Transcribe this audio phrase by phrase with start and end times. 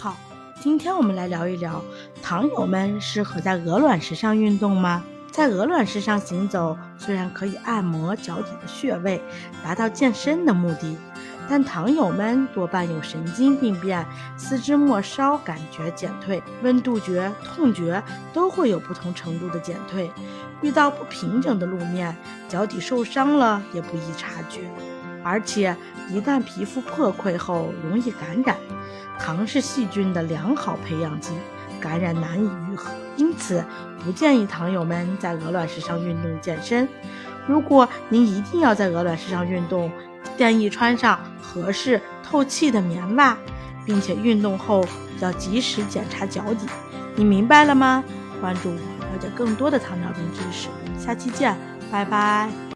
[0.00, 0.16] 好，
[0.60, 1.82] 今天我们来聊一聊，
[2.22, 5.02] 糖友们适合在鹅卵石上运动吗？
[5.32, 9.20] 在鹅卵石上行走，虽然可以按摩脚底的穴位，
[9.64, 10.96] 达到健身的目的，
[11.48, 14.06] 但糖友们多半有神经病变，
[14.36, 18.00] 四肢末梢感觉减退，温度觉、痛觉
[18.32, 20.08] 都会有不同程度的减退。
[20.60, 22.16] 遇到不平整的路面，
[22.48, 24.60] 脚底受伤了也不易察觉。
[25.24, 25.76] 而且
[26.08, 28.56] 一旦皮肤破溃后，容易感染。
[29.18, 31.32] 糖是细菌的良好培养基，
[31.80, 33.64] 感染难以愈合，因此
[34.04, 36.88] 不建议糖友们在鹅卵石上运动健身。
[37.46, 39.90] 如果您一定要在鹅卵石上运动，
[40.36, 43.36] 建议穿上合适、透气的棉袜，
[43.84, 44.84] 并且运动后
[45.20, 46.66] 要及时检查脚底。
[47.16, 48.04] 你明白了吗？
[48.40, 51.56] 关注我了解更多的糖尿病知识，下期见，
[51.90, 52.48] 拜拜。